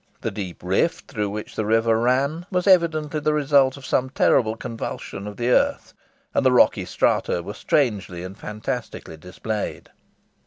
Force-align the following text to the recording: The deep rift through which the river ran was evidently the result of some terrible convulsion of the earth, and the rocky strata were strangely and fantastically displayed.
The 0.21 0.31
deep 0.31 0.63
rift 0.63 1.05
through 1.11 1.29
which 1.29 1.55
the 1.55 1.63
river 1.63 1.95
ran 1.99 2.47
was 2.49 2.65
evidently 2.65 3.19
the 3.19 3.35
result 3.35 3.77
of 3.77 3.85
some 3.85 4.09
terrible 4.09 4.55
convulsion 4.55 5.27
of 5.27 5.37
the 5.37 5.49
earth, 5.49 5.93
and 6.33 6.43
the 6.43 6.51
rocky 6.51 6.85
strata 6.85 7.43
were 7.43 7.53
strangely 7.53 8.23
and 8.23 8.35
fantastically 8.35 9.17
displayed. 9.17 9.89